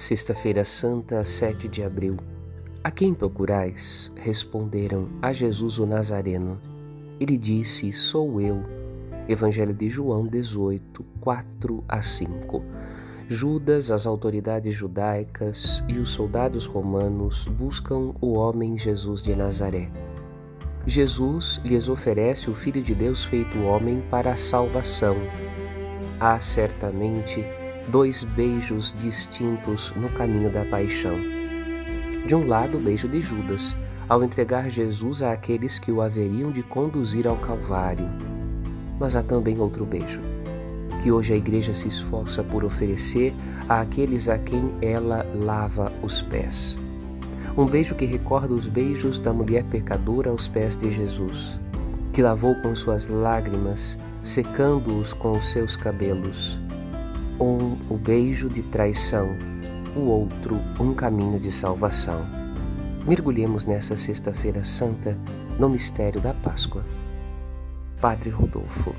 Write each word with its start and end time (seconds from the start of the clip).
Sexta-feira 0.00 0.64
Santa, 0.64 1.26
7 1.26 1.68
de 1.68 1.82
abril. 1.82 2.16
A 2.82 2.90
quem 2.90 3.12
procurais? 3.12 4.10
Responderam 4.16 5.10
a 5.20 5.30
Jesus 5.30 5.78
o 5.78 5.84
Nazareno. 5.84 6.58
Ele 7.20 7.36
disse: 7.36 7.92
Sou 7.92 8.40
eu. 8.40 8.64
Evangelho 9.28 9.74
de 9.74 9.90
João 9.90 10.26
18, 10.26 11.04
4 11.20 11.84
a 11.86 12.00
5. 12.00 12.64
Judas, 13.28 13.90
as 13.90 14.06
autoridades 14.06 14.74
judaicas 14.74 15.84
e 15.86 15.98
os 15.98 16.12
soldados 16.12 16.64
romanos 16.64 17.44
buscam 17.44 18.14
o 18.22 18.32
homem 18.32 18.78
Jesus 18.78 19.22
de 19.22 19.36
Nazaré. 19.36 19.90
Jesus 20.86 21.60
lhes 21.62 21.90
oferece 21.90 22.48
o 22.48 22.54
Filho 22.54 22.80
de 22.80 22.94
Deus 22.94 23.22
feito 23.22 23.64
homem 23.64 24.02
para 24.08 24.32
a 24.32 24.36
salvação. 24.38 25.16
Há 26.18 26.40
certamente 26.40 27.44
dois 27.90 28.22
beijos 28.22 28.94
distintos 28.96 29.92
no 29.96 30.08
caminho 30.10 30.50
da 30.50 30.64
paixão. 30.64 31.18
De 32.24 32.34
um 32.36 32.46
lado, 32.46 32.78
o 32.78 32.80
beijo 32.80 33.08
de 33.08 33.20
Judas, 33.20 33.76
ao 34.08 34.22
entregar 34.22 34.70
Jesus 34.70 35.22
àqueles 35.22 35.78
que 35.78 35.90
o 35.90 36.00
haveriam 36.00 36.52
de 36.52 36.62
conduzir 36.62 37.26
ao 37.26 37.36
Calvário. 37.36 38.08
Mas 38.98 39.16
há 39.16 39.22
também 39.22 39.58
outro 39.58 39.84
beijo, 39.84 40.20
que 41.02 41.10
hoje 41.10 41.32
a 41.32 41.36
Igreja 41.36 41.74
se 41.74 41.88
esforça 41.88 42.44
por 42.44 42.64
oferecer 42.64 43.34
àqueles 43.68 44.28
a 44.28 44.38
quem 44.38 44.72
ela 44.80 45.26
lava 45.34 45.92
os 46.00 46.22
pés. 46.22 46.78
Um 47.56 47.66
beijo 47.66 47.96
que 47.96 48.04
recorda 48.04 48.54
os 48.54 48.68
beijos 48.68 49.18
da 49.18 49.32
mulher 49.32 49.64
pecadora 49.64 50.30
aos 50.30 50.46
pés 50.46 50.76
de 50.76 50.90
Jesus, 50.90 51.58
que 52.12 52.22
lavou 52.22 52.54
com 52.62 52.76
suas 52.76 53.08
lágrimas, 53.08 53.98
secando-os 54.22 55.12
com 55.12 55.32
os 55.32 55.50
seus 55.50 55.74
cabelos 55.74 56.60
um 57.40 57.78
o 57.92 57.96
beijo 57.96 58.48
de 58.48 58.62
traição, 58.62 59.26
o 59.96 60.00
outro 60.00 60.56
um 60.78 60.94
caminho 60.94 61.40
de 61.40 61.50
salvação. 61.50 62.20
Mergulhemos 63.06 63.64
nessa 63.64 63.96
Sexta-feira 63.96 64.62
Santa 64.62 65.16
no 65.58 65.68
mistério 65.68 66.20
da 66.20 66.34
Páscoa. 66.34 66.84
Padre 68.00 68.30
Rodolfo. 68.30 68.94